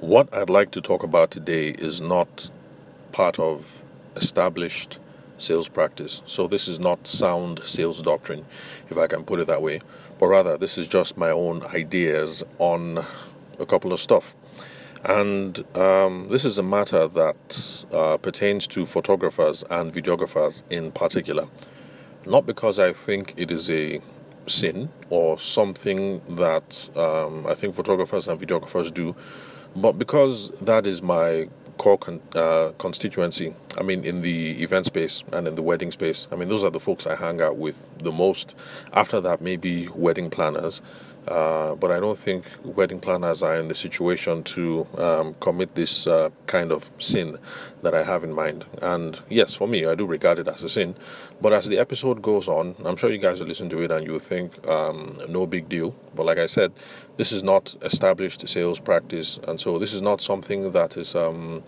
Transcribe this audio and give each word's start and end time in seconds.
What 0.00 0.34
I'd 0.34 0.50
like 0.50 0.72
to 0.72 0.80
talk 0.80 1.04
about 1.04 1.30
today 1.30 1.68
is 1.68 2.00
not 2.00 2.50
part 3.12 3.38
of 3.38 3.84
established 4.16 4.98
sales 5.38 5.68
practice. 5.68 6.20
So, 6.26 6.48
this 6.48 6.66
is 6.66 6.80
not 6.80 7.06
sound 7.06 7.60
sales 7.62 8.02
doctrine, 8.02 8.44
if 8.90 8.98
I 8.98 9.06
can 9.06 9.22
put 9.22 9.38
it 9.38 9.46
that 9.46 9.62
way, 9.62 9.80
but 10.18 10.26
rather, 10.26 10.58
this 10.58 10.78
is 10.78 10.88
just 10.88 11.16
my 11.16 11.30
own 11.30 11.62
ideas 11.66 12.42
on 12.58 13.04
a 13.60 13.66
couple 13.66 13.92
of 13.92 14.00
stuff. 14.00 14.34
And 15.04 15.64
um, 15.76 16.26
this 16.28 16.44
is 16.44 16.58
a 16.58 16.62
matter 16.64 17.06
that 17.06 17.84
uh, 17.92 18.16
pertains 18.16 18.66
to 18.68 18.86
photographers 18.86 19.62
and 19.70 19.92
videographers 19.92 20.64
in 20.70 20.90
particular. 20.90 21.44
Not 22.26 22.46
because 22.46 22.80
I 22.80 22.92
think 22.92 23.34
it 23.36 23.52
is 23.52 23.70
a 23.70 24.00
sin 24.48 24.88
or 25.10 25.38
something 25.38 26.20
that 26.36 26.88
um, 26.96 27.46
I 27.46 27.54
think 27.54 27.76
photographers 27.76 28.26
and 28.26 28.40
videographers 28.40 28.92
do, 28.92 29.14
but 29.76 29.98
because 29.98 30.50
that 30.62 30.86
is 30.86 31.02
my 31.02 31.48
core 31.78 31.98
con- 31.98 32.20
uh, 32.34 32.72
constituency. 32.78 33.54
I 33.78 33.82
mean, 33.82 34.04
in 34.04 34.22
the 34.22 34.62
event 34.62 34.86
space 34.86 35.22
and 35.32 35.48
in 35.48 35.54
the 35.56 35.62
wedding 35.62 35.90
space. 35.90 36.28
I 36.32 36.36
mean, 36.36 36.48
those 36.48 36.64
are 36.64 36.70
the 36.70 36.80
folks 36.80 37.06
I 37.06 37.16
hang 37.16 37.40
out 37.40 37.56
with 37.56 37.88
the 37.98 38.12
most. 38.12 38.54
After 38.92 39.20
that, 39.20 39.40
maybe 39.40 39.88
wedding 39.88 40.30
planners. 40.30 40.80
Uh, 41.28 41.74
but 41.74 41.90
I 41.90 42.00
don't 42.00 42.18
think 42.18 42.44
wedding 42.64 43.00
planners 43.00 43.42
are 43.42 43.56
in 43.56 43.68
the 43.68 43.74
situation 43.74 44.42
to 44.44 44.86
um, 44.98 45.34
commit 45.40 45.74
this 45.74 46.06
uh, 46.06 46.30
kind 46.46 46.70
of 46.70 46.90
sin 46.98 47.38
that 47.82 47.94
I 47.94 48.02
have 48.02 48.24
in 48.24 48.32
mind. 48.32 48.66
And 48.82 49.18
yes, 49.28 49.54
for 49.54 49.66
me, 49.66 49.86
I 49.86 49.94
do 49.94 50.06
regard 50.06 50.38
it 50.38 50.48
as 50.48 50.62
a 50.62 50.68
sin. 50.68 50.94
But 51.40 51.52
as 51.52 51.66
the 51.66 51.78
episode 51.78 52.20
goes 52.22 52.48
on, 52.48 52.74
I'm 52.84 52.96
sure 52.96 53.10
you 53.10 53.18
guys 53.18 53.40
will 53.40 53.46
listen 53.46 53.70
to 53.70 53.80
it 53.82 53.90
and 53.90 54.06
you'll 54.06 54.18
think 54.18 54.66
um, 54.68 55.18
no 55.28 55.46
big 55.46 55.68
deal. 55.68 55.94
But 56.14 56.26
like 56.26 56.38
I 56.38 56.46
said, 56.46 56.72
this 57.16 57.32
is 57.32 57.42
not 57.42 57.74
established 57.82 58.46
sales 58.48 58.78
practice, 58.78 59.38
and 59.46 59.60
so 59.60 59.78
this 59.78 59.92
is 59.92 60.02
not 60.02 60.20
something 60.20 60.72
that 60.72 60.96
is 60.96 61.14
um, 61.14 61.62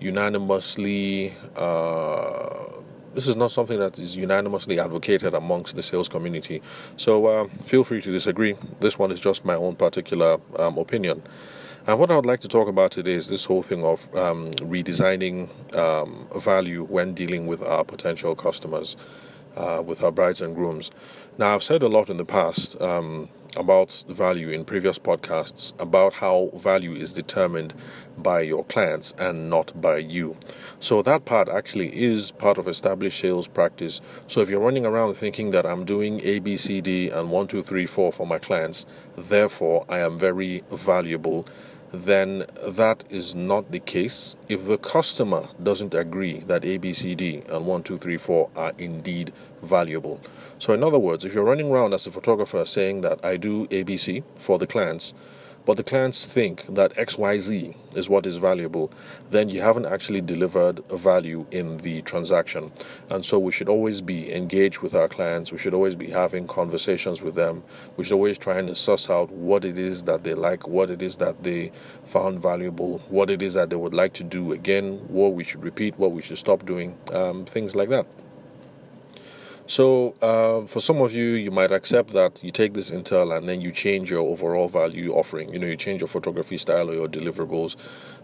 unanimously. 0.00 1.34
Uh, 1.56 2.77
this 3.18 3.26
is 3.26 3.34
not 3.34 3.50
something 3.50 3.80
that 3.80 3.98
is 3.98 4.16
unanimously 4.16 4.78
advocated 4.78 5.34
amongst 5.34 5.74
the 5.74 5.82
sales 5.82 6.08
community. 6.08 6.62
So 6.96 7.26
uh, 7.26 7.48
feel 7.64 7.82
free 7.82 8.00
to 8.00 8.12
disagree. 8.12 8.54
This 8.78 8.96
one 8.96 9.10
is 9.10 9.18
just 9.18 9.44
my 9.44 9.56
own 9.56 9.74
particular 9.74 10.38
um, 10.56 10.78
opinion. 10.78 11.24
And 11.88 11.98
what 11.98 12.12
I 12.12 12.14
would 12.14 12.26
like 12.26 12.38
to 12.42 12.48
talk 12.48 12.68
about 12.68 12.92
today 12.92 13.14
is 13.14 13.26
this 13.28 13.44
whole 13.44 13.64
thing 13.64 13.84
of 13.84 14.14
um, 14.14 14.52
redesigning 14.74 15.50
um, 15.74 16.28
value 16.36 16.84
when 16.84 17.12
dealing 17.12 17.48
with 17.48 17.60
our 17.60 17.82
potential 17.82 18.36
customers, 18.36 18.96
uh, 19.56 19.82
with 19.84 20.02
our 20.02 20.10
brides 20.10 20.40
and 20.40 20.54
grooms. 20.54 20.90
Now, 21.38 21.54
I've 21.54 21.62
said 21.62 21.82
a 21.82 21.88
lot 21.88 22.10
in 22.10 22.16
the 22.16 22.24
past 22.24 22.80
um, 22.80 23.28
about 23.56 24.04
value 24.08 24.50
in 24.50 24.64
previous 24.64 24.98
podcasts 24.98 25.72
about 25.80 26.12
how 26.12 26.50
value 26.54 26.94
is 26.94 27.14
determined 27.14 27.74
by 28.18 28.40
your 28.40 28.64
clients 28.64 29.14
and 29.18 29.48
not 29.48 29.80
by 29.80 29.98
you. 29.98 30.36
So 30.80 31.02
that 31.02 31.24
part 31.24 31.48
actually 31.48 31.96
is 31.96 32.30
part 32.32 32.58
of 32.58 32.68
established 32.68 33.20
sales 33.20 33.48
practice. 33.48 34.00
So 34.26 34.40
if 34.40 34.50
you're 34.50 34.60
running 34.60 34.86
around 34.86 35.14
thinking 35.14 35.50
that 35.50 35.66
I'm 35.66 35.84
doing 35.84 36.20
A, 36.24 36.38
B, 36.40 36.56
C, 36.56 36.80
D, 36.80 37.10
and 37.10 37.30
one, 37.30 37.46
two, 37.46 37.62
three, 37.62 37.86
four 37.86 38.12
for 38.12 38.26
my 38.26 38.38
clients, 38.38 38.86
therefore 39.16 39.84
I 39.88 39.98
am 39.98 40.18
very 40.18 40.62
valuable 40.70 41.46
then 41.92 42.44
that 42.66 43.04
is 43.08 43.34
not 43.34 43.70
the 43.70 43.80
case. 43.80 44.36
If 44.48 44.66
the 44.66 44.78
customer 44.78 45.48
doesn't 45.62 45.94
agree 45.94 46.40
that 46.40 46.64
A, 46.64 46.76
B, 46.78 46.92
C, 46.92 47.14
D, 47.14 47.42
and 47.48 47.66
1, 47.66 47.82
2, 47.82 47.96
3, 47.96 48.16
4 48.16 48.50
are 48.56 48.72
indeed 48.78 49.32
valuable. 49.62 50.20
So, 50.58 50.72
in 50.72 50.82
other 50.82 50.98
words, 50.98 51.24
if 51.24 51.34
you're 51.34 51.44
running 51.44 51.70
around 51.70 51.94
as 51.94 52.06
a 52.06 52.10
photographer 52.10 52.64
saying 52.66 53.00
that 53.02 53.24
I 53.24 53.36
do 53.36 53.66
ABC 53.68 54.22
for 54.36 54.58
the 54.58 54.66
clients, 54.66 55.14
but 55.68 55.76
the 55.76 55.84
clients 55.84 56.24
think 56.24 56.64
that 56.74 56.94
XYZ 56.94 57.76
is 57.94 58.08
what 58.08 58.24
is 58.24 58.36
valuable, 58.36 58.90
then 59.30 59.50
you 59.50 59.60
haven't 59.60 59.84
actually 59.84 60.22
delivered 60.22 60.82
value 60.88 61.44
in 61.50 61.76
the 61.76 62.00
transaction. 62.00 62.72
And 63.10 63.22
so 63.22 63.38
we 63.38 63.52
should 63.52 63.68
always 63.68 64.00
be 64.00 64.34
engaged 64.34 64.78
with 64.78 64.94
our 64.94 65.08
clients. 65.08 65.52
We 65.52 65.58
should 65.58 65.74
always 65.74 65.94
be 65.94 66.08
having 66.08 66.46
conversations 66.46 67.20
with 67.20 67.34
them. 67.34 67.62
We 67.98 68.04
should 68.04 68.14
always 68.14 68.38
try 68.38 68.58
and 68.58 68.74
suss 68.78 69.10
out 69.10 69.30
what 69.30 69.62
it 69.66 69.76
is 69.76 70.04
that 70.04 70.24
they 70.24 70.32
like, 70.32 70.66
what 70.66 70.88
it 70.88 71.02
is 71.02 71.16
that 71.16 71.42
they 71.42 71.70
found 72.06 72.40
valuable, 72.40 73.02
what 73.10 73.28
it 73.28 73.42
is 73.42 73.52
that 73.52 73.68
they 73.68 73.76
would 73.76 73.92
like 73.92 74.14
to 74.14 74.24
do 74.24 74.52
again, 74.52 74.94
what 75.08 75.34
we 75.34 75.44
should 75.44 75.62
repeat, 75.62 75.98
what 75.98 76.12
we 76.12 76.22
should 76.22 76.38
stop 76.38 76.64
doing, 76.64 76.96
um, 77.12 77.44
things 77.44 77.76
like 77.76 77.90
that. 77.90 78.06
So, 79.68 80.14
uh, 80.22 80.66
for 80.66 80.80
some 80.80 81.02
of 81.02 81.12
you, 81.12 81.32
you 81.32 81.50
might 81.50 81.72
accept 81.72 82.14
that 82.14 82.42
you 82.42 82.50
take 82.50 82.72
this 82.72 82.90
intel 82.90 83.36
and 83.36 83.46
then 83.46 83.60
you 83.60 83.70
change 83.70 84.10
your 84.10 84.20
overall 84.20 84.66
value 84.66 85.12
offering. 85.12 85.52
You 85.52 85.58
know, 85.58 85.66
you 85.66 85.76
change 85.76 86.00
your 86.00 86.08
photography 86.08 86.56
style 86.56 86.88
or 86.88 86.94
your 86.94 87.06
deliverables. 87.06 87.76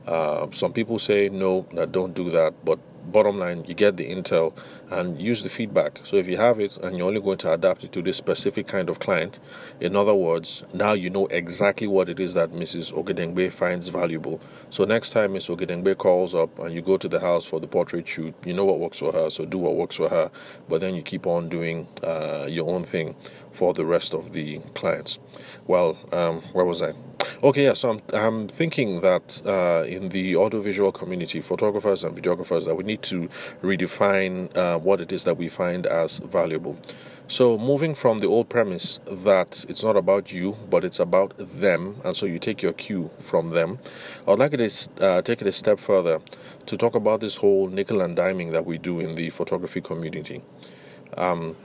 Uh, 0.06 0.47
some 0.53 0.72
people 0.72 0.99
say 0.99 1.28
no, 1.28 1.66
that 1.75 1.93
don't 1.93 2.15
do 2.15 2.31
that, 2.31 2.54
but 2.65 2.78
bottom 3.06 3.38
line, 3.38 3.65
you 3.66 3.75
get 3.75 3.97
the 3.97 4.09
intel 4.09 4.54
and 4.91 5.20
use 5.20 5.42
the 5.42 5.48
feedback. 5.48 6.00
So 6.04 6.16
if 6.16 6.26
you 6.26 6.37
have 6.37 6.60
it 6.60 6.76
and 6.78 6.97
you're 6.97 7.06
only 7.09 7.20
going 7.20 7.38
to 7.38 7.53
adapt 7.53 7.84
it 7.84 7.92
to 7.92 8.03
this 8.03 8.16
specific 8.16 8.66
kind 8.66 8.88
of 8.88 8.98
client, 8.98 9.38
in 9.81 9.97
other 9.97 10.15
words, 10.15 10.65
now 10.72 10.92
you 10.92 11.10
know 11.10 11.26
exactly 11.26 11.87
what 11.87 12.09
it 12.09 12.20
is 12.20 12.34
that 12.34 12.53
Mrs. 12.53 12.92
Ogedengbe 12.92 13.53
finds 13.53 13.88
valuable. 13.88 14.41
So 14.70 14.84
next 14.84 15.10
time 15.10 15.34
Mrs. 15.34 15.56
Ogedengbe 15.56 15.97
calls 15.97 16.34
up 16.34 16.59
and 16.59 16.75
you 16.75 16.82
go 16.82 16.97
to 16.97 17.09
the 17.09 17.20
house 17.20 17.44
for 17.44 17.60
the 17.60 17.66
portrait 17.66 18.06
shoot, 18.06 18.34
you 18.44 18.53
know 18.53 18.65
what 18.65 18.81
works 18.81 18.98
for 18.98 19.12
her, 19.12 19.31
so 19.31 19.44
do 19.44 19.59
what 19.59 19.76
works 19.76 19.97
for 19.97 20.09
her, 20.09 20.31
but 20.69 20.81
then 20.81 20.94
you 20.94 21.03
keep 21.03 21.26
on 21.26 21.48
doing 21.48 21.86
uh, 22.03 22.47
your 22.48 22.69
own 22.71 22.84
thing 22.84 23.15
for 23.53 23.72
the 23.72 23.84
rest 23.84 24.15
of 24.15 24.32
the 24.32 24.59
clients. 24.75 25.19
Well, 25.66 25.98
um, 26.12 26.42
where 26.53 26.65
was 26.65 26.82
I? 26.82 26.92
Okay, 27.44 27.65
yeah, 27.65 27.75
so 27.75 27.91
I'm, 27.91 28.00
I'm 28.15 28.49
thinking 28.49 29.03
that 29.03 29.43
uh, 29.44 29.84
in 29.87 30.09
the 30.09 30.34
audiovisual 30.34 30.93
community, 30.93 31.43
photographers 31.43 32.03
and 32.03 32.16
videographers, 32.16 32.65
that 32.65 32.75
we 32.75 32.84
need 32.84 33.03
to 33.03 33.28
redefine 33.62 34.56
uh, 34.56 34.78
what 34.78 34.99
it 34.99 35.12
is 35.12 35.25
that 35.25 35.37
we 35.37 35.50
find 35.50 35.84
as 35.84 36.21
valuable. 36.21 36.78
So, 37.28 37.59
moving 37.59 37.94
from 37.94 38.21
the 38.21 38.28
old 38.28 38.49
premise 38.49 38.99
that 39.06 39.62
it's 39.69 39.83
not 39.83 39.94
about 39.94 40.33
you, 40.33 40.56
but 40.71 40.87
it's 40.87 40.99
about 40.99 41.34
them, 41.37 41.97
and 42.03 42.16
so 42.16 42.25
you 42.25 42.38
take 42.38 42.62
your 42.62 42.72
cue 42.72 43.10
from 43.19 43.50
them, 43.50 43.78
I'd 44.27 44.38
like 44.38 44.53
to 44.53 44.88
uh, 45.03 45.21
take 45.21 45.43
it 45.43 45.47
a 45.47 45.53
step 45.53 45.78
further 45.78 46.22
to 46.65 46.77
talk 46.78 46.94
about 46.94 47.21
this 47.21 47.37
whole 47.37 47.69
nickel 47.69 48.00
and 48.00 48.16
diming 48.16 48.53
that 48.53 48.65
we 48.65 48.78
do 48.78 49.00
in 49.00 49.16
the 49.16 49.28
photography 49.28 49.83
community. 49.83 50.41
Um, 51.19 51.56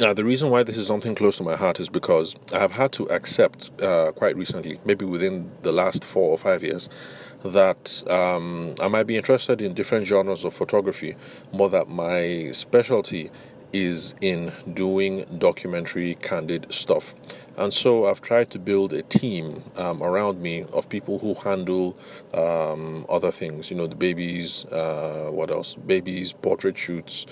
now, 0.00 0.12
the 0.14 0.24
reason 0.24 0.50
why 0.50 0.62
this 0.62 0.76
is 0.76 0.86
something 0.86 1.14
close 1.14 1.36
to 1.38 1.42
my 1.42 1.56
heart 1.56 1.80
is 1.80 1.88
because 1.88 2.36
I 2.52 2.58
have 2.58 2.72
had 2.72 2.92
to 2.92 3.04
accept 3.10 3.70
uh, 3.82 4.12
quite 4.12 4.36
recently, 4.36 4.80
maybe 4.84 5.04
within 5.04 5.50
the 5.62 5.72
last 5.72 6.04
four 6.04 6.30
or 6.30 6.38
five 6.38 6.62
years, 6.62 6.88
that 7.44 8.02
um, 8.08 8.74
I 8.80 8.88
might 8.88 9.06
be 9.06 9.16
interested 9.16 9.60
in 9.60 9.74
different 9.74 10.06
genres 10.06 10.44
of 10.44 10.54
photography, 10.54 11.16
more 11.52 11.68
that 11.70 11.88
my 11.88 12.52
specialty 12.52 13.30
is 13.72 14.14
in 14.20 14.52
doing 14.72 15.24
documentary 15.38 16.14
candid 16.16 16.66
stuff. 16.72 17.14
And 17.56 17.72
so 17.72 18.06
I've 18.06 18.20
tried 18.20 18.50
to 18.50 18.58
build 18.58 18.92
a 18.92 19.02
team 19.02 19.62
um, 19.76 20.02
around 20.02 20.40
me 20.40 20.64
of 20.72 20.88
people 20.88 21.18
who 21.18 21.34
handle 21.34 21.96
um, 22.34 23.04
other 23.08 23.30
things, 23.30 23.70
you 23.70 23.76
know, 23.76 23.86
the 23.86 23.96
babies, 23.96 24.64
uh, 24.66 25.28
what 25.30 25.50
else? 25.50 25.74
Babies, 25.74 26.32
portrait 26.32 26.78
shoots, 26.78 27.26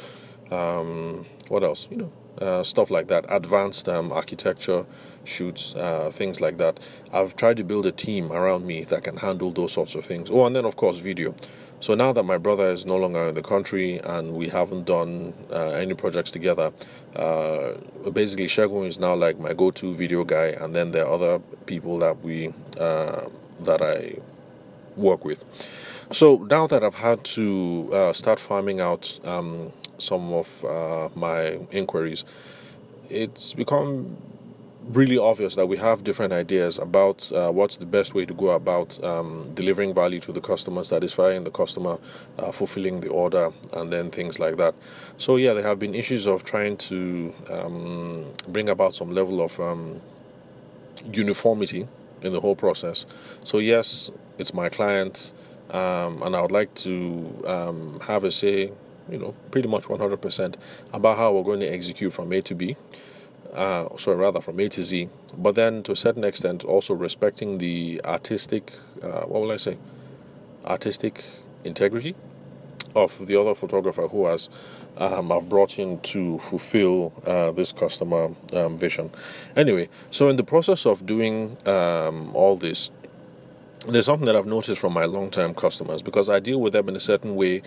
um, 0.50 1.26
what 1.48 1.62
else? 1.62 1.86
You 1.90 1.98
know, 1.98 2.12
uh, 2.40 2.62
stuff 2.62 2.90
like 2.90 3.08
that, 3.08 3.24
advanced 3.28 3.88
um, 3.88 4.12
architecture 4.12 4.86
shoots, 5.24 5.74
uh, 5.76 6.10
things 6.12 6.40
like 6.40 6.58
that. 6.58 6.80
I've 7.12 7.36
tried 7.36 7.56
to 7.58 7.64
build 7.64 7.86
a 7.86 7.92
team 7.92 8.32
around 8.32 8.66
me 8.66 8.84
that 8.84 9.04
can 9.04 9.16
handle 9.16 9.50
those 9.50 9.72
sorts 9.72 9.94
of 9.94 10.04
things. 10.04 10.30
Oh, 10.30 10.46
and 10.46 10.56
then 10.56 10.64
of 10.64 10.76
course 10.76 10.98
video. 10.98 11.34
So 11.80 11.94
now 11.94 12.12
that 12.12 12.24
my 12.24 12.36
brother 12.36 12.68
is 12.68 12.84
no 12.84 12.96
longer 12.96 13.28
in 13.28 13.34
the 13.34 13.42
country 13.42 13.98
and 13.98 14.34
we 14.34 14.48
haven't 14.48 14.84
done 14.84 15.32
uh, 15.50 15.70
any 15.70 15.94
projects 15.94 16.30
together, 16.30 16.72
uh, 17.16 17.72
basically 18.12 18.48
Shagun 18.48 18.86
is 18.86 18.98
now 18.98 19.14
like 19.14 19.38
my 19.38 19.54
go-to 19.54 19.94
video 19.94 20.24
guy, 20.24 20.48
and 20.60 20.76
then 20.76 20.92
there 20.92 21.06
are 21.06 21.12
other 21.12 21.38
people 21.64 21.98
that 22.00 22.22
we 22.22 22.52
uh, 22.78 23.26
that 23.60 23.80
I 23.80 24.16
work 24.96 25.24
with. 25.24 25.44
So 26.12 26.46
now 26.50 26.66
that 26.66 26.82
I've 26.82 26.96
had 26.96 27.24
to 27.36 27.90
uh, 27.92 28.12
start 28.12 28.38
farming 28.40 28.80
out 28.80 29.18
um, 29.24 29.72
some 30.00 30.32
of 30.32 30.64
uh, 30.64 31.08
my 31.14 31.58
inquiries, 31.70 32.24
it's 33.08 33.54
become 33.54 34.16
really 34.88 35.18
obvious 35.18 35.56
that 35.56 35.66
we 35.66 35.76
have 35.76 36.02
different 36.04 36.32
ideas 36.32 36.78
about 36.78 37.30
uh, 37.32 37.50
what's 37.50 37.76
the 37.76 37.86
best 37.86 38.14
way 38.14 38.24
to 38.24 38.34
go 38.34 38.50
about 38.50 39.02
um, 39.04 39.48
delivering 39.54 39.94
value 39.94 40.20
to 40.20 40.32
the 40.32 40.40
customer, 40.40 40.82
satisfying 40.84 41.44
the 41.44 41.50
customer, 41.50 41.98
uh, 42.38 42.50
fulfilling 42.50 43.00
the 43.00 43.08
order, 43.08 43.52
and 43.74 43.92
then 43.92 44.10
things 44.10 44.38
like 44.38 44.56
that. 44.56 44.74
So, 45.18 45.36
yeah, 45.36 45.52
there 45.52 45.62
have 45.62 45.78
been 45.78 45.94
issues 45.94 46.26
of 46.26 46.44
trying 46.44 46.76
to 46.78 47.34
um, 47.50 48.32
bring 48.48 48.68
about 48.68 48.94
some 48.94 49.12
level 49.14 49.42
of 49.42 49.58
um, 49.60 50.00
uniformity 51.12 51.86
in 52.22 52.32
the 52.32 52.40
whole 52.40 52.56
process. 52.56 53.06
So, 53.44 53.58
yes, 53.58 54.10
it's 54.38 54.54
my 54.54 54.68
client, 54.68 55.32
um, 55.70 56.22
and 56.22 56.34
I 56.34 56.40
would 56.40 56.52
like 56.52 56.74
to 56.76 57.44
um, 57.46 58.00
have 58.00 58.24
a 58.24 58.32
say 58.32 58.72
you 59.10 59.18
know, 59.18 59.34
pretty 59.50 59.68
much 59.68 59.84
100% 59.84 60.54
about 60.92 61.16
how 61.16 61.32
we're 61.32 61.44
going 61.44 61.60
to 61.60 61.66
execute 61.66 62.12
from 62.12 62.32
A 62.32 62.42
to 62.42 62.54
B. 62.54 62.76
Uh, 63.52 63.88
sorry, 63.96 64.16
rather 64.16 64.40
from 64.40 64.60
A 64.60 64.68
to 64.68 64.82
Z, 64.82 65.08
but 65.36 65.56
then 65.56 65.82
to 65.82 65.92
a 65.92 65.96
certain 65.96 66.22
extent 66.22 66.64
also 66.64 66.94
respecting 66.94 67.58
the 67.58 68.00
artistic 68.04 68.72
uh, 69.02 69.22
what 69.22 69.42
will 69.42 69.52
I 69.52 69.56
say, 69.56 69.76
artistic 70.64 71.24
integrity 71.64 72.14
of 72.94 73.26
the 73.26 73.36
other 73.36 73.54
photographer 73.54 74.08
who 74.08 74.26
has 74.26 74.48
um, 74.98 75.32
I've 75.32 75.48
brought 75.48 75.78
in 75.78 76.00
to 76.00 76.38
fulfill 76.40 77.12
uh, 77.24 77.52
this 77.52 77.72
customer 77.72 78.30
um, 78.52 78.76
vision. 78.76 79.10
Anyway, 79.56 79.88
so 80.10 80.28
in 80.28 80.36
the 80.36 80.44
process 80.44 80.84
of 80.84 81.06
doing 81.06 81.56
um, 81.66 82.34
all 82.34 82.56
this, 82.56 82.90
there's 83.88 84.06
something 84.06 84.26
that 84.26 84.36
I've 84.36 84.46
noticed 84.46 84.80
from 84.80 84.92
my 84.92 85.06
long-term 85.06 85.54
customers 85.54 86.02
because 86.02 86.28
I 86.28 86.40
deal 86.40 86.60
with 86.60 86.72
them 86.72 86.88
in 86.88 86.96
a 86.96 87.00
certain 87.00 87.34
way 87.36 87.62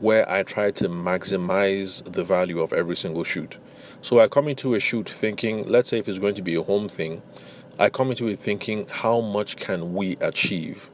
where 0.00 0.28
I 0.30 0.42
try 0.42 0.70
to 0.72 0.88
maximize 0.88 2.02
the 2.10 2.24
value 2.24 2.60
of 2.60 2.72
every 2.72 2.96
single 2.96 3.24
shoot. 3.24 3.56
So 4.02 4.18
I 4.20 4.28
come 4.28 4.48
into 4.48 4.74
a 4.74 4.80
shoot 4.80 5.08
thinking, 5.08 5.68
let's 5.68 5.90
say 5.90 5.98
if 5.98 6.08
it's 6.08 6.18
going 6.18 6.34
to 6.34 6.42
be 6.42 6.54
a 6.54 6.62
home 6.62 6.88
thing, 6.88 7.22
I 7.78 7.88
come 7.90 8.10
into 8.10 8.28
it 8.28 8.38
thinking, 8.38 8.86
how 8.90 9.20
much 9.20 9.56
can 9.56 9.94
we 9.94 10.16
achieve? 10.16 10.90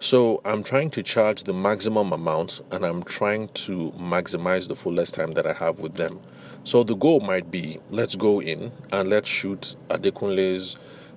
So 0.00 0.40
I'm 0.44 0.62
trying 0.62 0.90
to 0.90 1.02
charge 1.02 1.44
the 1.44 1.54
maximum 1.54 2.12
amount 2.12 2.60
and 2.70 2.84
I'm 2.84 3.02
trying 3.04 3.48
to 3.48 3.92
maximize 3.98 4.68
the 4.68 4.76
fullest 4.76 5.14
time 5.14 5.32
that 5.32 5.46
I 5.46 5.52
have 5.52 5.80
with 5.80 5.94
them. 5.94 6.20
So 6.64 6.82
the 6.82 6.94
goal 6.94 7.20
might 7.20 7.50
be 7.50 7.78
let's 7.90 8.14
go 8.14 8.40
in 8.40 8.72
and 8.92 9.08
let's 9.08 9.28
shoot 9.28 9.76
Adekunle's 9.88 10.76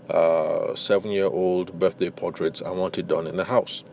uh, 0.09 0.75
seven 0.75 1.11
year 1.11 1.25
old 1.25 1.77
birthday 1.77 2.09
portraits. 2.09 2.61
I 2.61 2.69
want 2.69 2.97
it 2.97 3.07
done 3.07 3.27
in 3.27 3.35
the 3.35 3.43
house. 3.43 3.83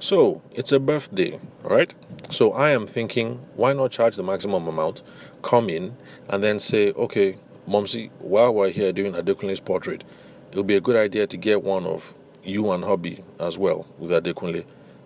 So 0.00 0.40
it's 0.50 0.72
a 0.72 0.80
birthday, 0.80 1.38
right? 1.62 1.92
So 2.30 2.52
I 2.52 2.70
am 2.70 2.86
thinking, 2.86 3.38
why 3.54 3.74
not 3.74 3.90
charge 3.90 4.16
the 4.16 4.22
maximum 4.22 4.66
amount, 4.66 5.02
come 5.42 5.68
in, 5.68 5.94
and 6.30 6.42
then 6.42 6.58
say, 6.58 6.92
okay, 6.92 7.36
Momsy, 7.68 8.10
while 8.18 8.54
we're 8.54 8.70
here 8.70 8.92
doing 8.92 9.12
Adekunle's 9.12 9.60
portrait, 9.60 10.02
it 10.50 10.56
would 10.56 10.66
be 10.66 10.76
a 10.76 10.80
good 10.80 10.96
idea 10.96 11.26
to 11.26 11.36
get 11.36 11.62
one 11.62 11.84
of 11.84 12.14
you 12.42 12.70
and 12.70 12.82
hubby 12.82 13.22
as 13.38 13.58
well 13.58 13.86
with 13.98 14.10
Adekunle. 14.10 14.64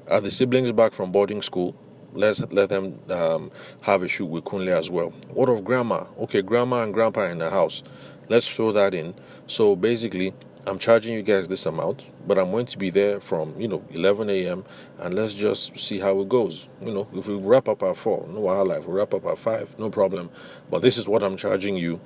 Are 0.08 0.20
the 0.20 0.30
siblings 0.30 0.70
back 0.70 0.92
from 0.92 1.10
boarding 1.10 1.42
school? 1.42 1.74
Let's 2.12 2.40
let 2.52 2.68
them 2.68 3.00
um, 3.10 3.50
have 3.80 4.04
a 4.04 4.08
shoot 4.08 4.26
with 4.26 4.44
Kunle 4.44 4.68
as 4.68 4.90
well. 4.90 5.12
What 5.30 5.48
of 5.48 5.64
grandma? 5.64 6.04
Okay, 6.20 6.40
grandma 6.40 6.84
and 6.84 6.94
grandpa 6.94 7.24
in 7.24 7.38
the 7.38 7.50
house. 7.50 7.82
Let's 8.28 8.48
throw 8.48 8.70
that 8.70 8.94
in. 8.94 9.14
So 9.48 9.74
basically, 9.74 10.34
I'm 10.66 10.78
charging 10.78 11.14
you 11.14 11.22
guys 11.22 11.48
this 11.48 11.66
amount, 11.66 12.04
but 12.26 12.38
I'm 12.38 12.50
going 12.50 12.66
to 12.66 12.78
be 12.78 12.90
there 12.90 13.20
from 13.20 13.58
you 13.60 13.68
know 13.68 13.84
11 13.90 14.30
a.m. 14.30 14.64
and 14.98 15.14
let's 15.14 15.34
just 15.34 15.78
see 15.78 15.98
how 15.98 16.20
it 16.20 16.28
goes. 16.28 16.68
You 16.82 16.92
know, 16.92 17.08
if 17.12 17.28
we 17.28 17.34
wrap 17.34 17.68
up 17.68 17.82
at 17.82 17.96
four, 17.96 18.26
no 18.28 18.40
wildlife. 18.40 18.78
If 18.80 18.86
we 18.86 18.94
wrap 18.94 19.14
up 19.14 19.26
at 19.26 19.38
five, 19.38 19.78
no 19.78 19.90
problem. 19.90 20.30
But 20.70 20.82
this 20.82 20.96
is 20.96 21.06
what 21.06 21.22
I'm 21.22 21.36
charging 21.36 21.76
you 21.76 22.00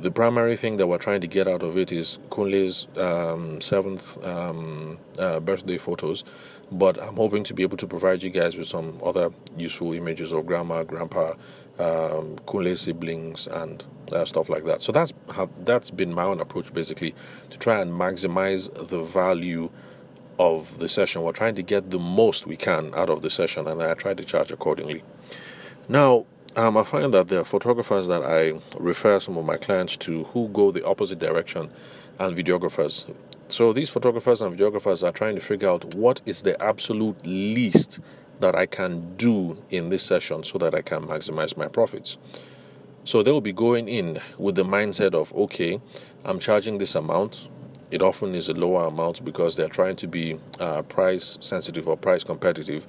the 0.00 0.10
primary 0.10 0.56
thing 0.56 0.76
that 0.76 0.86
we're 0.86 0.98
trying 0.98 1.20
to 1.20 1.26
get 1.26 1.48
out 1.48 1.62
of 1.62 1.76
it 1.76 1.92
is 1.92 2.18
Kunle's 2.30 2.88
um, 2.96 3.60
seventh 3.60 4.22
um, 4.24 4.98
uh, 5.18 5.40
birthday 5.40 5.78
photos, 5.78 6.24
but 6.70 7.02
I'm 7.02 7.16
hoping 7.16 7.44
to 7.44 7.54
be 7.54 7.62
able 7.62 7.76
to 7.78 7.86
provide 7.86 8.22
you 8.22 8.30
guys 8.30 8.56
with 8.56 8.68
some 8.68 9.00
other 9.04 9.30
useful 9.56 9.92
images 9.92 10.32
of 10.32 10.46
grandma, 10.46 10.82
grandpa, 10.84 11.34
um, 11.78 12.38
Kunle's 12.46 12.82
siblings, 12.82 13.46
and 13.46 13.84
uh, 14.12 14.24
stuff 14.24 14.48
like 14.48 14.64
that. 14.64 14.82
So 14.82 14.92
that's 14.92 15.12
how, 15.30 15.48
that's 15.64 15.90
been 15.90 16.12
my 16.14 16.24
own 16.24 16.40
approach 16.40 16.72
basically 16.72 17.14
to 17.50 17.58
try 17.58 17.80
and 17.80 17.92
maximize 17.92 18.72
the 18.88 19.02
value 19.02 19.70
of 20.38 20.78
the 20.78 20.88
session. 20.88 21.22
We're 21.22 21.32
trying 21.32 21.56
to 21.56 21.62
get 21.62 21.90
the 21.90 21.98
most 21.98 22.46
we 22.46 22.56
can 22.56 22.94
out 22.94 23.10
of 23.10 23.22
the 23.22 23.30
session, 23.30 23.66
and 23.66 23.82
I 23.82 23.94
try 23.94 24.14
to 24.14 24.24
charge 24.24 24.52
accordingly. 24.52 25.02
Now, 25.88 26.26
um, 26.56 26.76
I 26.76 26.84
find 26.84 27.12
that 27.14 27.28
there 27.28 27.40
are 27.40 27.44
photographers 27.44 28.08
that 28.08 28.24
I 28.24 28.60
refer 28.78 29.20
some 29.20 29.36
of 29.36 29.44
my 29.44 29.56
clients 29.56 29.96
to 29.98 30.24
who 30.24 30.48
go 30.48 30.70
the 30.70 30.84
opposite 30.84 31.18
direction 31.18 31.70
and 32.18 32.36
videographers. 32.36 33.04
So 33.48 33.72
these 33.72 33.88
photographers 33.88 34.42
and 34.42 34.56
videographers 34.56 35.06
are 35.06 35.12
trying 35.12 35.34
to 35.36 35.40
figure 35.40 35.68
out 35.68 35.94
what 35.94 36.20
is 36.26 36.42
the 36.42 36.60
absolute 36.62 37.24
least 37.24 38.00
that 38.40 38.54
I 38.54 38.66
can 38.66 39.16
do 39.16 39.62
in 39.70 39.88
this 39.88 40.02
session 40.02 40.44
so 40.44 40.58
that 40.58 40.74
I 40.74 40.82
can 40.82 41.06
maximize 41.06 41.56
my 41.56 41.68
profits. 41.68 42.16
So 43.04 43.22
they 43.22 43.32
will 43.32 43.40
be 43.40 43.52
going 43.52 43.88
in 43.88 44.20
with 44.36 44.54
the 44.54 44.64
mindset 44.64 45.14
of, 45.14 45.32
okay, 45.34 45.80
I'm 46.24 46.38
charging 46.38 46.78
this 46.78 46.94
amount. 46.94 47.48
It 47.90 48.02
often 48.02 48.34
is 48.34 48.48
a 48.48 48.52
lower 48.52 48.86
amount 48.86 49.24
because 49.24 49.56
they're 49.56 49.68
trying 49.68 49.96
to 49.96 50.06
be 50.06 50.38
uh, 50.60 50.82
price 50.82 51.38
sensitive 51.40 51.88
or 51.88 51.96
price 51.96 52.22
competitive 52.22 52.86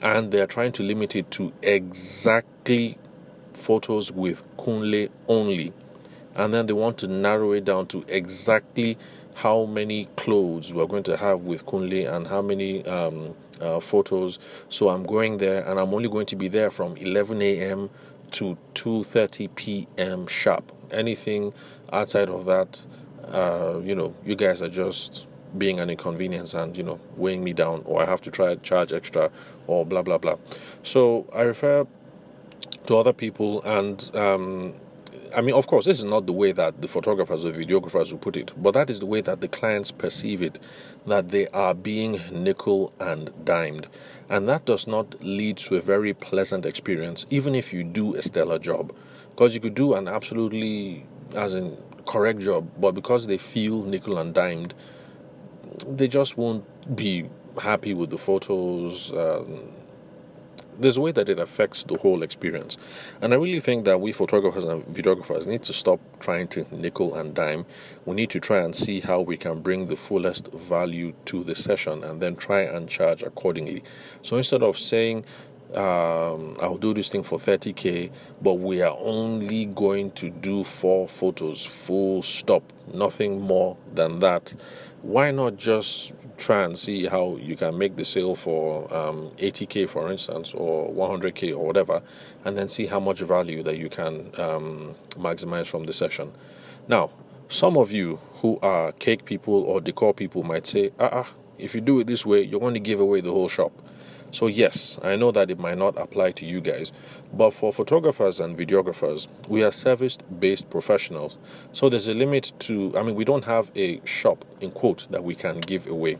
and 0.00 0.32
they're 0.32 0.48
trying 0.48 0.72
to 0.72 0.82
limit 0.82 1.14
it 1.14 1.30
to 1.30 1.52
exactly 1.62 2.98
photos 3.54 4.10
with 4.10 4.44
Kunle 4.56 5.08
only. 5.28 5.72
And 6.34 6.52
then 6.52 6.66
they 6.66 6.72
want 6.72 6.98
to 6.98 7.06
narrow 7.06 7.52
it 7.52 7.64
down 7.64 7.86
to 7.88 8.04
exactly 8.08 8.98
how 9.34 9.64
many 9.64 10.06
clothes 10.16 10.72
we're 10.72 10.86
going 10.86 11.04
to 11.04 11.16
have 11.16 11.42
with 11.42 11.64
Kunle 11.66 12.12
and 12.12 12.26
how 12.26 12.42
many 12.42 12.84
um, 12.86 13.34
uh, 13.62 13.80
photos. 13.80 14.38
So 14.68 14.88
I'm 14.88 15.04
going 15.04 15.38
there 15.38 15.66
and 15.66 15.78
I'm 15.80 15.94
only 15.94 16.08
going 16.08 16.26
to 16.26 16.36
be 16.36 16.48
there 16.48 16.70
from 16.70 16.96
11 16.96 17.40
a.m. 17.42 17.90
to 18.32 18.56
2:30 18.74 19.54
p.m. 19.54 20.26
sharp. 20.26 20.72
Anything 20.90 21.52
outside 21.92 22.28
of 22.28 22.44
that, 22.46 22.84
uh, 23.28 23.80
you 23.82 23.94
know, 23.94 24.14
you 24.24 24.34
guys 24.34 24.60
are 24.60 24.68
just 24.68 25.26
being 25.58 25.80
an 25.80 25.90
inconvenience 25.90 26.54
and 26.54 26.76
you 26.76 26.82
know 26.82 26.98
weighing 27.16 27.44
me 27.44 27.52
down 27.52 27.82
or 27.84 28.02
i 28.02 28.06
have 28.06 28.22
to 28.22 28.30
try 28.30 28.54
charge 28.56 28.90
extra 28.90 29.30
or 29.66 29.84
blah 29.84 30.00
blah 30.00 30.16
blah 30.16 30.34
so 30.82 31.26
i 31.34 31.42
refer 31.42 31.86
to 32.86 32.96
other 32.96 33.12
people 33.12 33.62
and 33.64 34.14
um, 34.16 34.74
I 35.34 35.40
mean, 35.40 35.54
of 35.54 35.66
course, 35.66 35.86
this 35.86 35.98
is 35.98 36.04
not 36.04 36.26
the 36.26 36.32
way 36.32 36.52
that 36.52 36.82
the 36.82 36.88
photographers 36.88 37.44
or 37.44 37.52
videographers 37.52 38.10
will 38.10 38.18
put 38.18 38.36
it, 38.36 38.52
but 38.56 38.72
that 38.72 38.90
is 38.90 39.00
the 39.00 39.06
way 39.06 39.20
that 39.22 39.40
the 39.40 39.48
clients 39.48 39.90
perceive 39.90 40.42
it, 40.42 40.58
that 41.06 41.30
they 41.30 41.46
are 41.48 41.74
being 41.74 42.20
nickel 42.30 42.92
and 43.00 43.30
dimed. 43.44 43.88
And 44.28 44.48
that 44.48 44.64
does 44.64 44.86
not 44.86 45.22
lead 45.22 45.56
to 45.58 45.76
a 45.76 45.80
very 45.80 46.14
pleasant 46.14 46.66
experience, 46.66 47.26
even 47.30 47.54
if 47.54 47.72
you 47.72 47.84
do 47.84 48.14
a 48.14 48.22
stellar 48.22 48.58
job. 48.58 48.94
Because 49.30 49.54
you 49.54 49.60
could 49.60 49.74
do 49.74 49.94
an 49.94 50.08
absolutely, 50.08 51.06
as 51.34 51.54
in, 51.54 51.76
correct 52.06 52.40
job, 52.40 52.70
but 52.78 52.92
because 52.92 53.26
they 53.26 53.38
feel 53.38 53.82
nickel 53.82 54.18
and 54.18 54.34
dimed, 54.34 54.74
they 55.86 56.08
just 56.08 56.36
won't 56.36 56.64
be 56.94 57.28
happy 57.60 57.94
with 57.94 58.10
the 58.10 58.18
photos. 58.18 59.12
Um, 59.12 59.70
there's 60.82 60.96
a 60.96 61.00
way 61.00 61.12
that 61.12 61.28
it 61.28 61.38
affects 61.38 61.84
the 61.84 61.96
whole 61.96 62.22
experience. 62.22 62.76
And 63.20 63.32
I 63.32 63.36
really 63.36 63.60
think 63.60 63.84
that 63.84 64.00
we 64.00 64.12
photographers 64.12 64.64
and 64.64 64.84
videographers 64.86 65.46
need 65.46 65.62
to 65.64 65.72
stop 65.72 66.00
trying 66.20 66.48
to 66.48 66.66
nickel 66.70 67.14
and 67.14 67.34
dime. 67.34 67.64
We 68.04 68.14
need 68.14 68.30
to 68.30 68.40
try 68.40 68.58
and 68.58 68.74
see 68.74 69.00
how 69.00 69.20
we 69.20 69.36
can 69.36 69.60
bring 69.60 69.86
the 69.86 69.96
fullest 69.96 70.48
value 70.48 71.14
to 71.26 71.44
the 71.44 71.54
session 71.54 72.04
and 72.04 72.20
then 72.20 72.36
try 72.36 72.62
and 72.62 72.88
charge 72.88 73.22
accordingly. 73.22 73.82
So 74.22 74.36
instead 74.36 74.62
of 74.62 74.78
saying, 74.78 75.24
um, 75.76 76.56
I'll 76.60 76.78
do 76.78 76.92
this 76.92 77.08
thing 77.08 77.22
for 77.22 77.38
30k, 77.38 78.10
but 78.42 78.54
we 78.54 78.82
are 78.82 78.96
only 78.98 79.66
going 79.66 80.10
to 80.12 80.30
do 80.30 80.64
four 80.64 81.08
photos, 81.08 81.64
full 81.64 82.22
stop, 82.22 82.62
nothing 82.92 83.40
more 83.40 83.76
than 83.94 84.18
that. 84.20 84.54
Why 85.02 85.30
not 85.30 85.56
just 85.56 86.12
try 86.36 86.64
and 86.64 86.76
see 86.76 87.06
how 87.06 87.36
you 87.36 87.56
can 87.56 87.78
make 87.78 87.96
the 87.96 88.04
sale 88.04 88.34
for 88.34 88.92
um, 88.94 89.30
80k, 89.38 89.88
for 89.88 90.10
instance, 90.10 90.52
or 90.54 90.90
100k, 90.92 91.52
or 91.52 91.66
whatever, 91.66 92.02
and 92.44 92.56
then 92.56 92.68
see 92.68 92.86
how 92.86 93.00
much 93.00 93.20
value 93.20 93.62
that 93.62 93.78
you 93.78 93.88
can 93.88 94.30
um, 94.38 94.94
maximize 95.12 95.66
from 95.66 95.84
the 95.84 95.92
session? 95.92 96.32
Now, 96.88 97.10
some 97.48 97.76
of 97.76 97.92
you 97.92 98.18
who 98.36 98.58
are 98.62 98.92
cake 98.92 99.24
people 99.24 99.54
or 99.54 99.80
decor 99.80 100.12
people 100.12 100.42
might 100.42 100.66
say, 100.66 100.90
ah, 100.98 101.08
ah 101.12 101.32
if 101.58 101.74
you 101.74 101.80
do 101.80 102.00
it 102.00 102.06
this 102.06 102.26
way, 102.26 102.42
you're 102.42 102.60
going 102.60 102.74
to 102.74 102.80
give 102.80 102.98
away 102.98 103.20
the 103.20 103.30
whole 103.30 103.48
shop. 103.48 103.72
So, 104.32 104.46
yes, 104.46 104.98
I 105.02 105.16
know 105.16 105.30
that 105.30 105.50
it 105.50 105.58
might 105.58 105.76
not 105.76 105.98
apply 105.98 106.32
to 106.32 106.46
you 106.46 106.62
guys, 106.62 106.90
but 107.34 107.50
for 107.50 107.70
photographers 107.70 108.40
and 108.40 108.56
videographers, 108.56 109.28
we 109.46 109.62
are 109.62 109.70
service 109.70 110.16
based 110.16 110.70
professionals. 110.70 111.36
So, 111.74 111.90
there's 111.90 112.08
a 112.08 112.14
limit 112.14 112.54
to, 112.60 112.96
I 112.96 113.02
mean, 113.02 113.14
we 113.14 113.26
don't 113.26 113.44
have 113.44 113.70
a 113.76 114.00
shop, 114.06 114.46
in 114.62 114.70
quote, 114.70 115.06
that 115.10 115.22
we 115.22 115.34
can 115.34 115.60
give 115.60 115.86
away. 115.86 116.18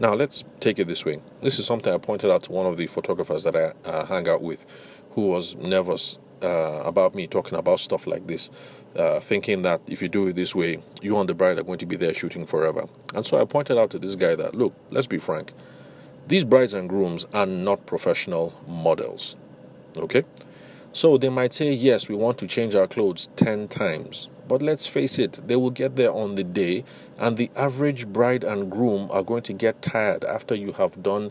Now, 0.00 0.14
let's 0.14 0.42
take 0.58 0.80
it 0.80 0.88
this 0.88 1.04
way. 1.04 1.20
This 1.40 1.60
is 1.60 1.66
something 1.66 1.92
I 1.94 1.98
pointed 1.98 2.28
out 2.28 2.42
to 2.44 2.52
one 2.52 2.66
of 2.66 2.76
the 2.76 2.88
photographers 2.88 3.44
that 3.44 3.54
I 3.54 3.72
uh, 3.88 4.04
hang 4.06 4.28
out 4.28 4.42
with 4.42 4.66
who 5.12 5.28
was 5.28 5.54
nervous 5.54 6.18
uh, 6.42 6.82
about 6.84 7.14
me 7.14 7.28
talking 7.28 7.56
about 7.56 7.78
stuff 7.78 8.08
like 8.08 8.26
this, 8.26 8.50
uh, 8.96 9.20
thinking 9.20 9.62
that 9.62 9.80
if 9.86 10.02
you 10.02 10.08
do 10.08 10.26
it 10.26 10.34
this 10.34 10.56
way, 10.56 10.82
you 11.02 11.16
and 11.18 11.28
the 11.28 11.34
bride 11.34 11.58
are 11.58 11.64
going 11.64 11.78
to 11.78 11.86
be 11.86 11.94
there 11.94 12.14
shooting 12.14 12.46
forever. 12.46 12.88
And 13.14 13.24
so 13.24 13.40
I 13.40 13.44
pointed 13.44 13.78
out 13.78 13.90
to 13.90 14.00
this 14.00 14.16
guy 14.16 14.34
that, 14.34 14.56
look, 14.56 14.74
let's 14.90 15.06
be 15.06 15.18
frank 15.18 15.52
these 16.28 16.44
brides 16.44 16.74
and 16.74 16.88
grooms 16.88 17.26
are 17.32 17.46
not 17.46 17.86
professional 17.86 18.52
models. 18.66 19.36
Okay? 19.96 20.24
So 20.92 21.16
they 21.16 21.28
might 21.30 21.54
say, 21.54 21.72
yes, 21.72 22.08
we 22.08 22.16
want 22.16 22.38
to 22.38 22.46
change 22.46 22.74
our 22.74 22.86
clothes 22.86 23.28
10 23.36 23.68
times. 23.68 24.28
But 24.46 24.62
let's 24.62 24.86
face 24.86 25.18
it, 25.18 25.46
they 25.46 25.56
will 25.56 25.70
get 25.70 25.96
there 25.96 26.12
on 26.12 26.34
the 26.34 26.44
day, 26.44 26.84
and 27.18 27.36
the 27.36 27.50
average 27.56 28.06
bride 28.06 28.44
and 28.44 28.70
groom 28.70 29.10
are 29.10 29.22
going 29.22 29.42
to 29.44 29.52
get 29.52 29.82
tired 29.82 30.24
after 30.24 30.54
you 30.54 30.72
have 30.72 31.02
done 31.02 31.30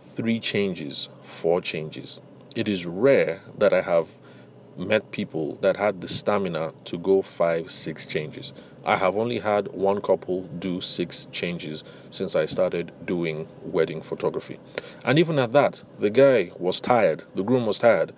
three 0.00 0.40
changes, 0.40 1.08
four 1.22 1.60
changes. 1.60 2.20
It 2.56 2.68
is 2.68 2.86
rare 2.86 3.42
that 3.58 3.72
I 3.72 3.82
have 3.82 4.08
met 4.76 5.10
people 5.10 5.56
that 5.56 5.76
had 5.76 6.00
the 6.00 6.08
stamina 6.08 6.72
to 6.84 6.98
go 6.98 7.22
five, 7.22 7.70
six 7.70 8.06
changes. 8.06 8.52
I 8.84 8.96
have 8.96 9.16
only 9.16 9.38
had 9.38 9.68
one 9.68 10.00
couple 10.00 10.42
do 10.58 10.80
six 10.80 11.26
changes 11.32 11.84
since 12.10 12.34
I 12.34 12.46
started 12.46 12.92
doing 13.04 13.46
wedding 13.62 14.00
photography. 14.00 14.58
And 15.04 15.18
even 15.18 15.38
at 15.38 15.52
that, 15.52 15.82
the 15.98 16.10
guy 16.10 16.52
was 16.58 16.80
tired, 16.80 17.24
the 17.34 17.42
groom 17.42 17.66
was 17.66 17.78
tired, 17.78 18.12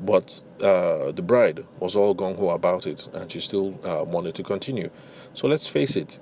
but 0.00 0.40
uh, 0.62 1.12
the 1.12 1.22
bride 1.22 1.64
was 1.80 1.96
all 1.96 2.14
gung 2.14 2.36
ho 2.36 2.50
about 2.50 2.86
it 2.86 3.08
and 3.12 3.30
she 3.30 3.40
still 3.40 3.78
uh, 3.84 4.04
wanted 4.04 4.34
to 4.36 4.42
continue. 4.42 4.90
So 5.34 5.48
let's 5.48 5.66
face 5.66 5.96
it, 5.96 6.20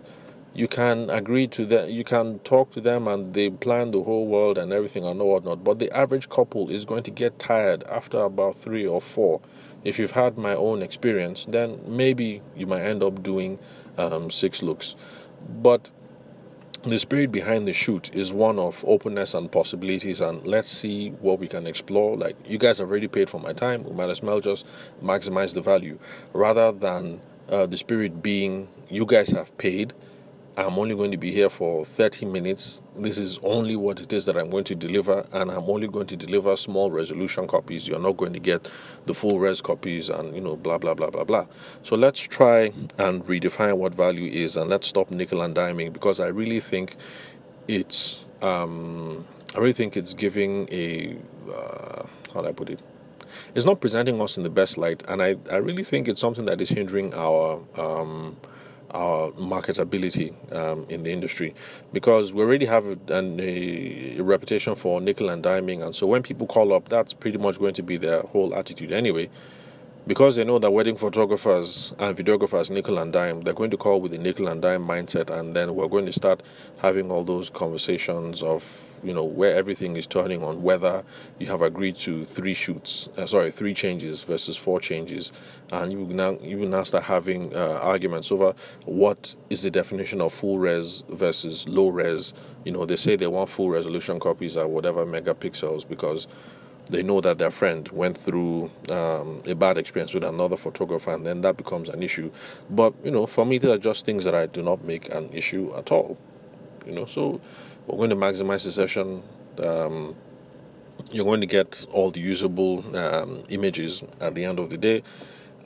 you 0.57 0.69
can 0.69 1.11
agree 1.11 1.47
to 1.49 1.67
that, 1.67 1.91
you 1.91 2.03
can 2.03 2.39
talk 2.41 2.71
to 2.71 2.81
them 2.81 3.07
and 3.07 3.35
they 3.35 3.51
plan 3.51 3.91
the 3.91 4.03
whole 4.03 4.27
world 4.27 4.57
and 4.59 4.73
everything 4.73 5.05
and 5.05 5.21
whatnot, 5.21 5.63
but 5.63 5.79
the 5.79 5.95
average 5.95 6.29
couple 6.29 6.71
is 6.71 6.85
going 6.85 7.03
to 7.03 7.11
get 7.11 7.39
tired 7.39 7.85
after 7.85 8.19
about 8.19 8.57
three 8.57 8.87
or 8.87 9.01
four 9.01 9.41
if 9.87 10.01
you've 10.01 10.13
had 10.13 10.37
my 10.37 10.53
own 10.53 10.83
experience, 10.83 11.47
then 11.49 11.81
maybe 11.87 12.43
you 12.57 12.67
might 12.67 12.83
end 12.83 13.05
up 13.05 13.23
doing 13.23 13.57
um, 13.97 14.31
six 14.31 14.61
looks. 14.61 14.97
But 15.49 15.91
the 16.83 16.99
spirit 16.99 17.31
behind 17.31 17.69
the 17.69 17.73
shoot 17.73 18.13
is 18.13 18.33
one 18.33 18.59
of 18.59 18.85
openness 18.85 19.33
and 19.33 19.51
possibilities, 19.51 20.21
and 20.21 20.45
let's 20.45 20.67
see 20.67 21.11
what 21.21 21.39
we 21.39 21.47
can 21.47 21.69
explore. 21.69 22.17
Like, 22.17 22.37
you 22.45 22.59
guys 22.59 22.79
have 22.79 22.91
already 22.91 23.07
paid 23.07 23.31
for 23.31 23.39
my 23.39 23.53
time, 23.53 23.85
we 23.85 23.93
might 23.93 24.11
as 24.11 24.21
well 24.23 24.41
just 24.41 24.67
maximize 25.01 25.55
the 25.55 25.61
value 25.61 26.01
rather 26.33 26.73
than 26.73 27.21
uh, 27.49 27.67
the 27.67 27.79
spirit 27.79 28.21
being 28.21 28.69
you 28.89 29.07
guys 29.07 29.31
have 29.31 29.57
paid 29.57 29.93
I'm 30.59 30.79
only 30.79 30.95
going 30.95 31.11
to 31.11 31.19
be 31.19 31.31
here 31.33 31.51
for 31.51 31.85
30 31.85 32.25
minutes. 32.25 32.81
This 32.97 33.19
is 33.19 33.39
only 33.43 33.77
what 33.77 34.01
it 34.01 34.11
is 34.11 34.25
that 34.25 34.39
I'm 34.39 34.49
going 34.49 34.65
to 34.65 34.75
deliver, 34.75 35.27
and 35.33 35.51
I'm 35.51 35.69
only 35.69 35.87
going 35.87 36.07
to 36.07 36.17
deliver 36.17 36.57
small 36.57 36.91
resolution 36.91 37.47
copies. 37.47 37.87
You're 37.87 38.01
not 38.01 38.17
going 38.17 38.33
to 38.33 38.39
get 38.39 38.71
the 39.05 39.13
full 39.13 39.39
res 39.39 39.61
copies, 39.61 40.09
and 40.09 40.35
you 40.35 40.41
know, 40.41 40.57
blah 40.57 40.79
blah 40.79 40.95
blah 40.95 41.11
blah 41.11 41.25
blah. 41.25 41.47
So 41.83 41.95
let's 41.95 42.21
try 42.21 42.73
and 42.97 43.23
redefine 43.27 43.77
what 43.77 43.95
value 43.95 44.33
is, 44.33 44.57
and 44.57 44.71
let's 44.71 44.87
stop 44.87 45.11
nickel 45.11 45.43
and 45.43 45.55
diming 45.55 45.93
because 45.93 46.21
I 46.21 46.29
really 46.29 46.61
think 46.61 46.97
it's 47.69 48.25
um, 48.41 49.27
I 49.55 49.59
really 49.59 49.75
think 49.75 49.95
it's 49.95 50.15
giving 50.15 50.69
a 50.73 51.19
uh, 51.53 52.07
how 52.33 52.41
do 52.41 52.49
I 52.49 52.53
put 52.53 52.71
it? 52.71 52.81
It's 53.55 53.67
not 53.67 53.83
presenting 53.83 54.23
us 54.23 54.39
in 54.39 54.43
the 54.43 54.51
best 54.51 54.79
light, 54.79 55.03
and 55.07 55.23
I 55.23 55.37
I 55.53 55.57
really 55.57 55.85
think 55.85 56.09
it's 56.09 56.21
something 56.21 56.47
that 56.47 56.63
is 56.63 56.71
hindering 56.71 57.13
our 57.13 57.61
um, 57.77 58.39
our 58.97 59.31
marketability 59.33 60.33
um, 60.55 60.87
in 60.89 61.03
the 61.03 61.13
industry. 61.13 61.55
Because 61.93 62.33
we 62.33 62.43
already 62.43 62.67
have 62.67 62.87
a, 62.87 62.99
a, 63.11 64.21
reputation 64.21 64.75
for 64.75 65.01
nickel 65.01 65.29
and 65.29 65.45
diming, 65.45 65.85
and 65.85 65.95
so 65.95 66.07
when 66.07 66.23
people 66.23 66.47
call 66.47 66.73
up, 66.73 66.89
that's 66.89 67.13
pretty 67.13 67.39
much 67.39 67.59
going 67.59 67.75
to 67.75 67.83
be 67.83 67.97
their 67.97 68.23
whole 68.23 68.55
attitude 68.55 68.93
anyway 68.93 69.29
because 70.07 70.37
they 70.37 70.45
know 70.45 70.59
that 70.59 70.71
wedding 70.71 70.97
photographers 70.97 71.93
and 71.99 72.17
videographers 72.17 72.71
nickel 72.71 72.99
and 72.99 73.13
dime 73.13 73.43
they're 73.43 73.55
going 73.55 73.71
to 73.71 73.77
call 73.77 74.01
with 74.01 74.13
the 74.13 74.19
nickel 74.19 74.49
and 74.49 74.63
dime 74.63 74.87
mindset 74.87 75.31
and 75.31 75.55
then 75.55 75.75
we're 75.75 75.89
going 75.89 76.07
to 76.07 76.13
start 76.13 76.43
having 76.79 77.11
all 77.11 77.25
those 77.25 77.51
conversations 77.51 78.43
of 78.43 78.83
you 79.03 79.13
know 79.13 79.25
where 79.25 79.55
everything 79.55 79.97
is 79.97 80.07
turning 80.07 80.43
on 80.43 80.63
whether 80.63 81.05
you 81.39 81.47
have 81.47 81.63
agreed 81.63 81.97
to 81.97 82.25
three 82.25 82.55
shoots 82.55 83.09
uh, 83.17 83.27
sorry 83.27 83.51
three 83.51 83.75
changes 83.75 84.23
versus 84.23 84.57
four 84.57 84.81
changes. 84.81 85.33
And 85.71 85.93
you 85.93 86.05
will 86.05 86.15
now 86.15 86.39
you 86.41 86.57
now 86.69 86.83
start 86.83 87.05
having 87.05 87.55
uh, 87.55 87.79
arguments 87.83 88.31
over 88.31 88.55
what 88.85 89.35
is 89.51 89.63
the 89.63 89.71
definition 89.71 90.21
of 90.21 90.33
full 90.33 90.59
res 90.59 91.05
versus 91.09 91.69
low 91.69 91.89
res. 91.89 92.35
You 92.65 92.73
know 92.73 92.85
they 92.85 92.97
say 92.97 93.17
they 93.17 93.27
want 93.27 93.49
full 93.51 93.71
resolution 93.71 94.19
copies 94.19 94.57
at 94.57 94.69
whatever 94.69 95.07
megapixels 95.07 95.89
because 95.89 96.27
they 96.91 97.03
know 97.03 97.21
that 97.21 97.39
their 97.39 97.51
friend 97.51 97.89
went 97.89 98.17
through 98.17 98.71
um, 98.91 99.43
a 99.45 99.55
bad 99.55 99.77
experience 99.77 100.15
with 100.15 100.25
another 100.25 100.57
photographer, 100.57 101.11
and 101.11 101.27
then 101.27 101.41
that 101.43 101.57
becomes 101.57 101.89
an 101.89 102.03
issue. 102.03 102.31
But 102.71 102.95
you 103.05 103.11
know, 103.11 103.27
for 103.27 103.45
me, 103.45 103.59
these 103.59 103.71
are 103.71 103.79
just 103.79 104.07
things 104.07 104.25
that 104.25 104.35
I 104.35 104.47
do 104.47 104.63
not 104.63 104.85
make 104.85 105.13
an 105.13 105.31
issue 105.33 105.75
at 105.77 105.91
all. 105.91 106.17
You 106.87 106.93
know, 106.93 107.05
so 107.05 107.41
we're 107.87 107.97
going 107.97 108.11
to 108.11 108.17
maximize 108.17 108.65
the 108.65 108.73
session. 108.73 109.23
Um, 109.59 110.15
you're 111.11 111.25
going 111.25 111.41
to 111.41 111.47
get 111.47 111.85
all 111.93 112.11
the 112.11 112.21
usable 112.21 112.97
um, 112.97 113.43
images 113.49 114.03
at 114.21 114.35
the 114.35 114.45
end 114.45 114.59
of 114.59 114.71
the 114.71 114.77
day, 114.77 115.03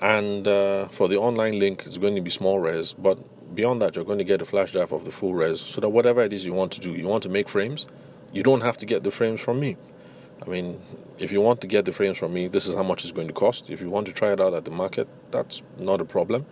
and 0.00 0.48
uh, 0.48 0.88
for 0.88 1.08
the 1.08 1.16
online 1.18 1.58
link, 1.58 1.84
it's 1.86 1.98
going 1.98 2.14
to 2.14 2.22
be 2.22 2.30
small 2.30 2.58
res. 2.58 2.94
But 2.94 3.18
beyond 3.54 3.82
that, 3.82 3.94
you're 3.94 4.04
going 4.04 4.18
to 4.18 4.24
get 4.24 4.40
a 4.40 4.46
flash 4.46 4.72
drive 4.72 4.92
of 4.92 5.04
the 5.04 5.12
full 5.12 5.34
res, 5.34 5.60
so 5.60 5.80
that 5.82 5.90
whatever 5.90 6.22
it 6.22 6.32
is 6.32 6.44
you 6.44 6.54
want 6.54 6.72
to 6.72 6.80
do, 6.80 6.92
you 6.92 7.06
want 7.06 7.22
to 7.24 7.28
make 7.28 7.48
frames, 7.48 7.86
you 8.32 8.42
don't 8.42 8.62
have 8.62 8.78
to 8.78 8.86
get 8.86 9.02
the 9.02 9.10
frames 9.10 9.40
from 9.40 9.60
me. 9.60 9.76
I 10.42 10.48
mean, 10.48 10.80
if 11.18 11.32
you 11.32 11.40
want 11.40 11.60
to 11.60 11.66
get 11.66 11.84
the 11.84 11.92
frames 11.92 12.18
from 12.18 12.32
me, 12.32 12.48
this 12.48 12.66
is 12.66 12.74
how 12.74 12.82
much 12.82 13.04
it's 13.04 13.12
going 13.12 13.28
to 13.28 13.34
cost. 13.34 13.68
If 13.68 13.80
you 13.80 13.90
want 13.90 14.06
to 14.06 14.12
try 14.12 14.32
it 14.32 14.40
out 14.40 14.54
at 14.54 14.64
the 14.64 14.70
market, 14.70 15.06
that's 15.30 15.62
not 15.78 16.00
a 16.00 16.04
problem. 16.04 16.46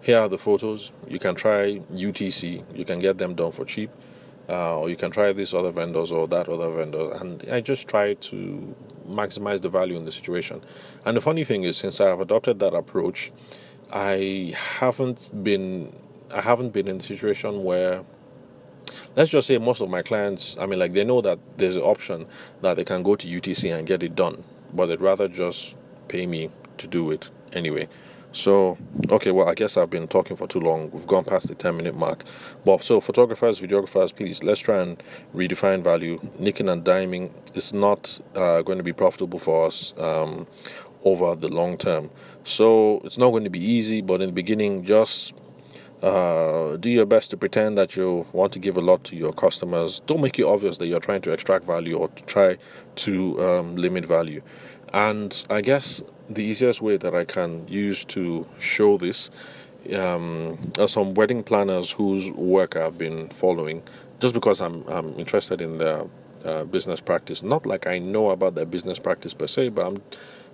Here 0.00 0.18
are 0.18 0.28
the 0.28 0.38
photos. 0.38 0.92
You 1.08 1.18
can 1.18 1.34
try 1.34 1.80
UTC. 1.92 2.64
You 2.76 2.84
can 2.84 2.98
get 2.98 3.18
them 3.18 3.34
done 3.34 3.52
for 3.52 3.64
cheap. 3.64 3.90
Uh, 4.48 4.78
or 4.78 4.90
you 4.90 4.96
can 4.96 5.10
try 5.10 5.32
this 5.32 5.54
other 5.54 5.72
vendors 5.72 6.12
or 6.12 6.28
that 6.28 6.48
other 6.48 6.70
vendor. 6.70 7.12
And 7.14 7.42
I 7.50 7.60
just 7.60 7.88
try 7.88 8.14
to 8.14 8.74
maximize 9.08 9.62
the 9.62 9.70
value 9.70 9.96
in 9.96 10.04
the 10.04 10.12
situation. 10.12 10.62
And 11.04 11.16
the 11.16 11.20
funny 11.20 11.44
thing 11.44 11.64
is, 11.64 11.76
since 11.76 12.00
I 12.00 12.08
have 12.08 12.20
adopted 12.20 12.58
that 12.58 12.74
approach, 12.74 13.32
I 13.90 14.54
haven't 14.78 15.30
been 15.42 15.94
I 16.32 16.40
haven't 16.40 16.70
been 16.70 16.88
in 16.88 16.98
the 16.98 17.04
situation 17.04 17.64
where 17.64 18.04
let's 19.16 19.30
just 19.30 19.46
say 19.46 19.58
most 19.58 19.80
of 19.80 19.90
my 19.90 20.02
clients, 20.02 20.56
I 20.58 20.66
mean, 20.66 20.78
like 20.78 20.92
they 20.92 21.04
know 21.04 21.20
that 21.20 21.38
there's 21.56 21.76
an 21.76 21.82
option 21.82 22.26
that 22.62 22.76
they 22.76 22.84
can 22.84 23.02
go 23.02 23.16
to 23.16 23.26
UTC 23.26 23.76
and 23.76 23.86
get 23.86 24.02
it 24.02 24.14
done, 24.14 24.42
but 24.72 24.86
they'd 24.86 25.00
rather 25.00 25.28
just 25.28 25.74
pay 26.08 26.26
me 26.26 26.50
to 26.78 26.86
do 26.86 27.10
it 27.10 27.30
anyway. 27.52 27.88
So, 28.32 28.76
okay, 29.10 29.30
well, 29.30 29.48
I 29.48 29.54
guess 29.54 29.76
I've 29.76 29.90
been 29.90 30.08
talking 30.08 30.34
for 30.36 30.48
too 30.48 30.58
long. 30.58 30.90
We've 30.90 31.06
gone 31.06 31.22
past 31.22 31.46
the 31.46 31.54
10 31.54 31.76
minute 31.76 31.94
mark. 31.94 32.24
But 32.64 32.82
so, 32.82 33.00
photographers, 33.00 33.60
videographers, 33.60 34.14
please, 34.14 34.42
let's 34.42 34.58
try 34.58 34.78
and 34.78 35.00
redefine 35.32 35.84
value. 35.84 36.20
Nicking 36.40 36.68
and 36.68 36.84
diming 36.84 37.30
is 37.54 37.72
not 37.72 38.18
uh, 38.34 38.62
going 38.62 38.78
to 38.78 38.84
be 38.84 38.92
profitable 38.92 39.38
for 39.38 39.68
us 39.68 39.94
um, 39.98 40.48
over 41.04 41.36
the 41.36 41.48
long 41.48 41.78
term. 41.78 42.10
So, 42.42 43.00
it's 43.04 43.18
not 43.18 43.30
going 43.30 43.44
to 43.44 43.50
be 43.50 43.64
easy, 43.64 44.00
but 44.00 44.20
in 44.20 44.30
the 44.30 44.32
beginning, 44.32 44.84
just 44.84 45.32
uh, 46.04 46.76
do 46.76 46.90
your 46.90 47.06
best 47.06 47.30
to 47.30 47.36
pretend 47.36 47.78
that 47.78 47.96
you 47.96 48.26
want 48.32 48.52
to 48.52 48.58
give 48.58 48.76
a 48.76 48.80
lot 48.80 49.02
to 49.04 49.16
your 49.16 49.32
customers. 49.32 50.02
Don't 50.06 50.20
make 50.20 50.38
it 50.38 50.44
obvious 50.44 50.76
that 50.78 50.86
you're 50.86 51.00
trying 51.00 51.22
to 51.22 51.32
extract 51.32 51.64
value 51.64 51.96
or 51.96 52.08
to 52.08 52.22
try 52.24 52.58
to 52.96 53.42
um, 53.42 53.76
limit 53.76 54.04
value. 54.04 54.42
And 54.92 55.42
I 55.48 55.62
guess 55.62 56.02
the 56.28 56.42
easiest 56.44 56.82
way 56.82 56.98
that 56.98 57.14
I 57.14 57.24
can 57.24 57.66
use 57.68 58.04
to 58.06 58.46
show 58.58 58.98
this 58.98 59.30
um, 59.96 60.58
are 60.78 60.88
some 60.88 61.14
wedding 61.14 61.42
planners 61.42 61.90
whose 61.90 62.30
work 62.32 62.76
I've 62.76 62.98
been 62.98 63.30
following, 63.30 63.82
just 64.20 64.34
because 64.34 64.60
I'm, 64.60 64.86
I'm 64.88 65.18
interested 65.18 65.62
in 65.62 65.78
their 65.78 66.04
uh, 66.44 66.64
business 66.64 67.00
practice. 67.00 67.42
Not 67.42 67.64
like 67.64 67.86
I 67.86 67.98
know 67.98 68.28
about 68.28 68.56
their 68.56 68.66
business 68.66 68.98
practice 68.98 69.32
per 69.32 69.46
se, 69.46 69.70
but 69.70 69.86
I'm 69.86 70.02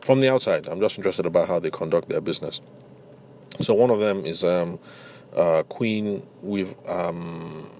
from 0.01 0.21
the 0.21 0.29
outside. 0.29 0.69
I'm 0.69 0.81
just 0.81 0.97
interested 0.97 1.27
about 1.27 1.49
how 1.49 1.59
they 1.59 1.71
conduct 1.71 2.09
their 2.09 2.21
business. 2.21 2.61
So 3.61 3.75
one 3.75 3.91
of 3.91 3.99
them 3.99 4.25
is 4.25 4.45
um, 4.45 4.79
uh, 5.37 5.63
Queen 5.65 6.27
with 6.43 6.75
um, 6.89 7.71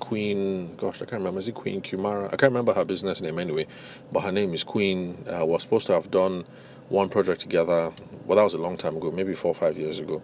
Queen. 0.00 0.74
Gosh, 0.76 0.96
I 0.96 1.06
can't 1.06 1.20
remember. 1.20 1.40
Is 1.40 1.48
it 1.48 1.54
Queen 1.54 1.82
Kumara? 1.82 2.26
I 2.26 2.36
can't 2.36 2.52
remember 2.52 2.74
her 2.74 2.84
business 2.84 3.20
name 3.20 3.38
anyway, 3.38 3.66
but 4.12 4.20
her 4.20 4.32
name 4.32 4.54
is 4.54 4.64
Queen. 4.64 5.24
Uh, 5.28 5.44
we're 5.46 5.58
supposed 5.58 5.86
to 5.86 5.92
have 5.92 6.10
done 6.10 6.44
one 6.88 7.08
project 7.08 7.40
together. 7.40 7.92
Well, 8.26 8.36
that 8.36 8.44
was 8.44 8.54
a 8.54 8.58
long 8.58 8.76
time 8.76 8.96
ago, 8.96 9.10
maybe 9.10 9.34
four 9.34 9.52
or 9.52 9.54
five 9.54 9.78
years 9.78 9.98
ago. 9.98 10.22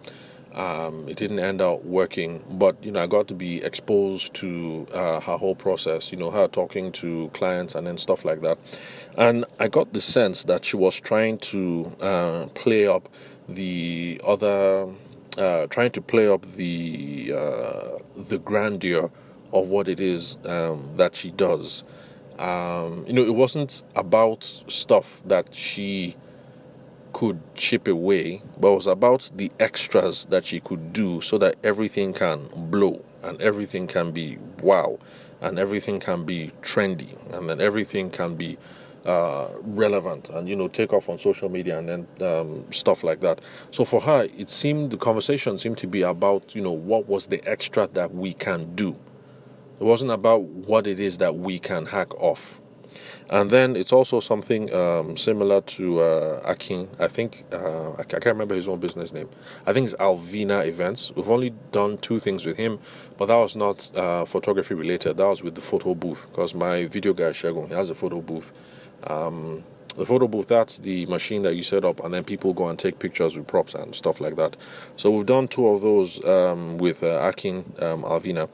Um, 0.53 1.07
it 1.07 1.15
didn't 1.17 1.39
end 1.39 1.61
up 1.61 1.83
working, 1.85 2.43
but 2.51 2.83
you 2.83 2.91
know, 2.91 3.01
I 3.01 3.07
got 3.07 3.27
to 3.29 3.33
be 3.33 3.63
exposed 3.63 4.33
to 4.35 4.85
uh, 4.93 5.21
her 5.21 5.37
whole 5.37 5.55
process. 5.55 6.11
You 6.11 6.17
know, 6.17 6.29
her 6.29 6.47
talking 6.47 6.91
to 6.93 7.29
clients 7.33 7.73
and 7.73 7.87
then 7.87 7.97
stuff 7.97 8.25
like 8.25 8.41
that, 8.41 8.57
and 9.17 9.45
I 9.59 9.69
got 9.69 9.93
the 9.93 10.01
sense 10.01 10.43
that 10.43 10.65
she 10.65 10.75
was 10.75 10.99
trying 10.99 11.37
to 11.39 11.91
uh, 12.01 12.45
play 12.53 12.85
up 12.85 13.07
the 13.47 14.19
other 14.25 14.87
uh, 15.37 15.67
trying 15.67 15.91
to 15.91 16.01
play 16.01 16.27
up 16.27 16.41
the 16.53 17.33
uh, 17.35 17.97
the 18.15 18.39
grandeur 18.39 19.09
of 19.53 19.67
what 19.67 19.87
it 19.87 19.99
is 19.99 20.37
um, 20.45 20.89
that 20.97 21.15
she 21.15 21.31
does. 21.31 21.83
Um, 22.39 23.05
you 23.07 23.13
know, 23.13 23.23
it 23.23 23.35
wasn't 23.35 23.83
about 23.95 24.43
stuff 24.67 25.21
that 25.25 25.53
she 25.53 26.15
could 27.13 27.39
chip 27.55 27.87
away, 27.87 28.41
but 28.59 28.71
it 28.71 28.75
was 28.75 28.87
about 28.87 29.29
the 29.35 29.51
extras 29.59 30.25
that 30.29 30.45
she 30.45 30.59
could 30.59 30.93
do 30.93 31.21
so 31.21 31.37
that 31.37 31.55
everything 31.63 32.13
can 32.13 32.49
blow 32.55 33.03
and 33.23 33.39
everything 33.41 33.87
can 33.87 34.11
be 34.11 34.37
wow 34.61 34.97
and 35.41 35.59
everything 35.59 35.99
can 35.99 36.23
be 36.23 36.51
trendy 36.61 37.15
and 37.33 37.49
then 37.49 37.59
everything 37.59 38.09
can 38.09 38.35
be 38.35 38.57
uh, 39.05 39.47
relevant 39.61 40.29
and 40.29 40.47
you 40.47 40.55
know 40.55 40.67
take 40.67 40.93
off 40.93 41.09
on 41.09 41.17
social 41.17 41.49
media 41.49 41.77
and 41.79 41.89
then 41.89 42.07
um, 42.27 42.65
stuff 42.71 43.03
like 43.03 43.19
that. 43.21 43.41
So 43.71 43.85
for 43.85 44.01
her, 44.01 44.27
it 44.37 44.49
seemed 44.49 44.91
the 44.91 44.97
conversation 44.97 45.57
seemed 45.57 45.77
to 45.79 45.87
be 45.87 46.01
about 46.01 46.55
you 46.55 46.61
know 46.61 46.71
what 46.71 47.07
was 47.07 47.27
the 47.27 47.43
extra 47.47 47.87
that 47.93 48.13
we 48.13 48.33
can 48.33 48.75
do. 48.75 48.95
It 49.79 49.83
wasn't 49.83 50.11
about 50.11 50.43
what 50.43 50.85
it 50.85 50.99
is 50.99 51.17
that 51.17 51.37
we 51.37 51.57
can 51.57 51.87
hack 51.87 52.13
off. 52.21 52.61
And 53.31 53.49
then 53.49 53.77
it's 53.77 53.93
also 53.93 54.19
something 54.19 54.73
um, 54.73 55.15
similar 55.15 55.61
to 55.61 56.01
uh, 56.01 56.41
Akin. 56.43 56.89
I 56.99 57.07
think 57.07 57.45
uh, 57.53 57.93
I 57.93 58.03
can't 58.03 58.25
remember 58.25 58.55
his 58.55 58.67
own 58.67 58.79
business 58.79 59.13
name. 59.13 59.29
I 59.65 59.71
think 59.71 59.85
it's 59.85 59.93
Alvina 59.95 60.67
Events. 60.67 61.13
We've 61.15 61.29
only 61.29 61.51
done 61.71 61.97
two 61.99 62.19
things 62.19 62.45
with 62.45 62.57
him, 62.57 62.79
but 63.17 63.27
that 63.27 63.37
was 63.37 63.55
not 63.55 63.89
uh, 63.95 64.25
photography 64.25 64.73
related. 64.73 65.17
That 65.17 65.27
was 65.27 65.41
with 65.41 65.55
the 65.55 65.61
photo 65.61 65.95
booth 65.95 66.27
because 66.29 66.53
my 66.53 66.85
video 66.87 67.13
guy 67.13 67.31
Shagun 67.31 67.69
he 67.69 67.73
has 67.73 67.89
a 67.89 67.95
photo 67.95 68.21
booth. 68.21 68.51
Um, 69.07 69.63
the 69.97 70.05
photo 70.05 70.27
booth 70.27 70.47
that's 70.47 70.77
the 70.79 71.05
machine 71.07 71.41
that 71.41 71.55
you 71.55 71.63
set 71.63 71.83
up 71.83 72.03
and 72.03 72.13
then 72.13 72.23
people 72.23 72.53
go 72.53 72.69
and 72.69 72.79
take 72.79 72.99
pictures 72.99 73.35
with 73.35 73.47
props 73.47 73.73
and 73.73 73.93
stuff 73.93 74.21
like 74.21 74.35
that. 74.37 74.55
So 74.95 75.11
we've 75.11 75.25
done 75.25 75.47
two 75.47 75.67
of 75.67 75.81
those 75.81 76.23
um, 76.25 76.77
with 76.77 77.03
uh, 77.03 77.19
akin 77.21 77.73
um, 77.79 78.03
alvina. 78.03 78.49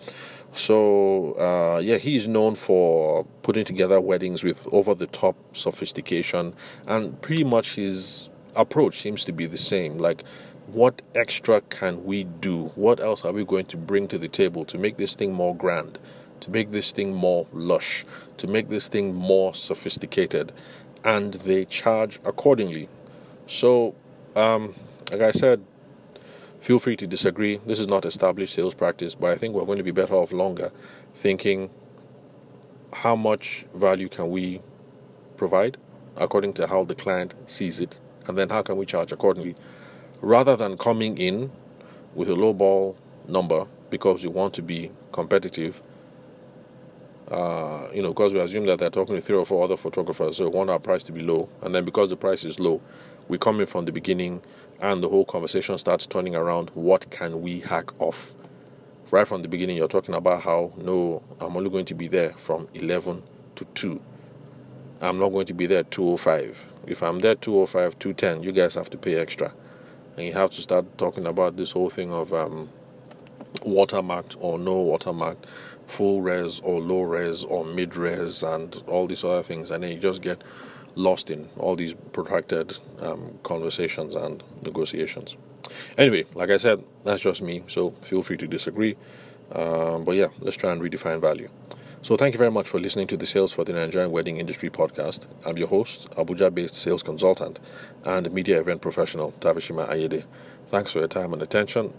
So 0.54 1.34
uh, 1.34 1.80
yeah 1.80 1.98
he's 1.98 2.27
known 2.27 2.56
for 2.56 3.25
putting 3.44 3.66
together 3.66 4.01
weddings 4.01 4.44
with 4.44 4.68
over 4.72 4.96
the 4.96 5.08
top 5.08 5.36
sophistication 5.56 6.56
and 6.88 7.22
pretty 7.22 7.44
much 7.44 7.75
his 7.75 8.30
approach 8.56 9.00
seems 9.00 9.24
to 9.25 9.32
be 9.32 9.46
the 9.46 9.58
same. 9.58 9.98
Like 9.98 10.24
what 10.68 11.01
extra 11.16 11.62
can 11.62 12.04
we 12.04 12.24
do? 12.24 12.66
What 12.75 13.00
else 13.00 13.24
are 13.24 13.32
we 13.32 13.46
going 13.46 13.68
to 13.68 13.77
bring 13.77 14.08
to 14.10 14.18
the 14.18 14.27
table 14.27 14.66
to 14.66 14.77
make 14.77 14.98
this 14.98 15.16
thing 15.16 15.34
more 15.34 15.56
grand 15.56 16.00
to 16.41 16.51
make 16.51 16.72
this 16.72 16.91
thing 16.91 17.13
more 17.13 17.48
lush 17.51 18.06
to 18.38 18.48
make 18.48 18.70
this 18.70 18.88
thing 18.88 19.13
more 19.13 19.53
sophisticated 19.53 20.51
and 21.03 21.34
they 21.36 21.65
charge 21.65 22.20
accordingly. 22.25 22.89
So, 23.48 23.96
um, 24.36 24.75
like 25.12 25.22
I 25.22 25.32
said, 25.32 25.63
feel 26.60 26.79
free 26.79 26.98
to 26.98 27.08
disagree. 27.08 27.60
This 27.65 27.79
is 27.79 27.88
not 27.88 28.06
established 28.06 28.53
sales 28.53 28.74
practice, 28.74 29.15
but 29.15 29.32
I 29.32 29.36
think 29.36 29.56
we're 29.56 29.65
going 29.65 29.77
to 29.77 29.84
be 29.84 29.91
better 29.91 30.15
off 30.15 30.32
longer 30.32 30.72
thinking 31.13 31.70
how 32.94 33.15
much 33.15 33.65
value 33.74 34.10
can 34.10 34.29
we 34.29 34.62
provide 35.36 35.77
according 36.15 36.53
to 36.53 36.67
how 36.67 36.84
the 36.84 36.96
client 36.96 37.36
sees 37.46 37.79
it, 37.79 38.00
and 38.27 38.38
then 38.38 38.50
how 38.50 38.62
can 38.62 38.75
we 38.75 38.86
charge 38.86 39.12
accordingly, 39.12 39.56
rather 40.20 40.56
than 40.56 40.75
coming 40.77 41.17
in 41.17 41.51
with 42.15 42.27
a 42.27 42.34
low 42.34 42.53
ball 42.53 42.98
number 43.27 43.67
because 43.89 44.24
you 44.24 44.29
want 44.32 44.53
to 44.53 44.62
be 44.62 44.91
competitive 45.12 45.82
uh, 47.31 47.88
you 47.93 48.01
know, 48.01 48.10
because 48.10 48.34
we 48.34 48.39
assume 48.39 48.65
that 48.67 48.79
they're 48.79 48.89
talking 48.89 49.15
to 49.15 49.22
three 49.22 49.36
or 49.36 49.46
four 49.46 49.63
other 49.63 49.77
photographers, 49.77 50.38
so 50.38 50.46
we 50.46 50.55
want 50.55 50.69
our 50.69 50.79
price 50.79 51.03
to 51.03 51.12
be 51.12 51.22
low. 51.22 51.50
And 51.62 51.75
then 51.75 51.84
because 51.84 52.10
the 52.10 52.15
price 52.15 52.46
is 52.46 52.60
low, 52.60 52.81
we 53.27 53.38
come 53.38 53.60
in 53.60 53.67
from 53.67 53.86
the 53.86 53.91
beginning 53.91 54.41
and 54.79 55.03
the 55.03 55.10
whole 55.10 55.25
conversation 55.25 55.77
starts 55.77 56.05
turning 56.05 56.36
around 56.36 56.69
what 56.74 57.10
can 57.10 57.41
we 57.41 57.60
hack 57.60 57.91
off? 58.00 58.34
Right 59.12 59.27
from 59.27 59.41
the 59.41 59.48
beginning, 59.48 59.77
you're 59.77 59.88
talking 59.88 60.15
about 60.15 60.43
how, 60.43 60.74
no, 60.77 61.24
I'm 61.39 61.55
only 61.57 61.69
going 61.69 61.86
to 61.86 61.93
be 61.96 62.07
there 62.07 62.34
from 62.34 62.67
11 62.74 63.24
to 63.55 63.65
2. 63.65 64.01
I'm 65.01 65.19
not 65.19 65.29
going 65.29 65.46
to 65.48 65.53
be 65.53 65.65
there 65.65 65.84
205. 65.84 66.65
If 66.88 67.03
I'm 67.03 67.19
there 67.19 67.36
205, 67.36 68.00
210, 68.00 68.43
you 68.43 68.51
guys 68.51 68.74
have 68.75 68.89
to 68.91 68.98
pay 68.98 69.15
extra. 69.15 69.53
And 70.15 70.25
you 70.25 70.34
have 70.34 70.51
to 70.51 70.62
start 70.62 70.98
talking 70.98 71.25
about 71.25 71.57
this 71.57 71.72
whole 71.72 71.89
thing 71.89 72.12
of 72.12 72.34
um, 72.34 72.69
watermarked 73.60 74.38
or 74.39 74.57
no 74.57 74.75
watermarked 74.84 75.46
full 75.88 76.22
res 76.22 76.60
or 76.60 76.79
low 76.79 77.01
res 77.01 77.44
or 77.44 77.65
mid 77.65 77.96
res 77.96 78.44
and 78.44 78.84
all 78.88 79.08
these 79.08 79.24
other 79.24 79.44
things, 79.44 79.72
and 79.72 79.84
then 79.84 79.91
you 79.91 79.98
just 79.98 80.22
get 80.22 80.44
lost 80.96 81.29
in 81.29 81.50
all 81.58 81.75
these 81.75 81.94
protracted 82.12 82.77
um, 83.00 83.39
conversations 83.44 84.15
and 84.15 84.44
negotiations. 84.63 85.36
Anyway, 85.98 86.25
like 86.36 86.50
I 86.50 86.58
said, 86.58 86.84
that's 87.03 87.22
just 87.22 87.41
me, 87.41 87.63
so 87.67 87.91
feel 88.01 88.24
free 88.24 88.38
to 88.38 88.48
disagree. 88.48 88.96
Um, 89.51 90.03
but 90.03 90.15
yeah, 90.15 90.27
let's 90.39 90.58
try 90.58 90.72
and 90.72 90.82
redefine 90.82 91.22
value. 91.22 91.50
So, 92.03 92.15
thank 92.15 92.34
you 92.34 92.38
very 92.38 92.51
much 92.51 92.67
for 92.70 92.79
listening 92.79 93.08
to 93.08 93.17
the 93.17 93.25
Sales 93.25 93.51
for 93.51 93.65
the 93.65 93.74
Nigerian 93.74 94.12
Wedding 94.12 94.38
Industry 94.38 94.70
podcast. 94.70 95.25
I'm 95.46 95.58
your 95.58 95.67
host, 95.67 96.10
Abuja 96.12 96.53
based 96.53 96.75
sales 96.75 97.01
consultant 97.03 97.60
and 98.06 98.32
media 98.32 98.60
event 98.60 98.82
professional, 98.82 99.34
Tavishima 99.39 99.89
Ayede. 99.89 100.24
Thanks 100.67 100.91
for 100.91 101.00
your 101.00 101.08
time 101.08 101.34
and 101.34 101.41
attention. 101.41 101.94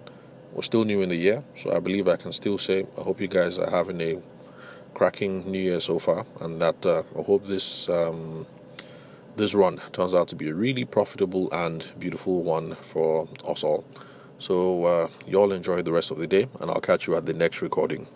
We're 0.59 0.63
still 0.63 0.85
new 0.85 1.03
in 1.03 1.09
the 1.09 1.15
year, 1.15 1.45
so 1.57 1.73
I 1.73 1.79
believe 1.79 2.09
I 2.09 2.17
can 2.17 2.33
still 2.33 2.59
say 2.59 2.85
I 2.99 3.03
hope 3.03 3.21
you 3.21 3.29
guys 3.29 3.59
are 3.59 3.71
having 3.71 4.01
a 4.01 4.21
cracking 4.93 5.49
new 5.49 5.61
year 5.61 5.79
so 5.79 6.01
far, 6.01 6.27
and 6.41 6.61
that 6.61 6.85
uh, 6.85 7.05
I 7.17 7.23
hope 7.23 7.47
this 7.47 7.89
um, 7.89 8.45
this 9.37 9.55
run 9.55 9.81
turns 9.93 10.15
out 10.17 10.27
to 10.31 10.35
be 10.35 10.49
a 10.49 10.55
really 10.55 10.85
profitable 10.85 11.49
and 11.53 11.85
beautiful 12.01 12.43
one 12.43 12.75
for 12.81 13.29
us 13.47 13.63
all. 13.63 13.85
So 14.41 14.85
uh, 14.85 15.09
you 15.29 15.39
all 15.39 15.53
enjoy 15.53 15.83
the 15.83 15.93
rest 15.93 16.11
of 16.11 16.19
the 16.19 16.27
day, 16.27 16.49
and 16.59 16.73
I'll 16.73 16.81
catch 16.81 17.07
you 17.07 17.15
at 17.15 17.25
the 17.25 17.35
next 17.35 17.63
recording. 17.63 18.09